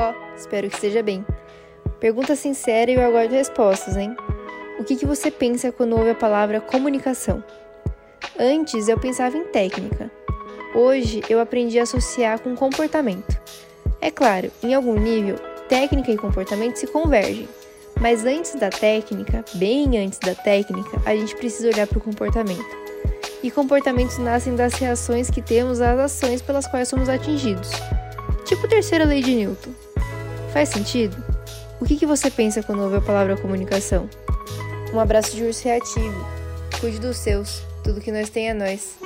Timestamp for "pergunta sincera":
2.00-2.90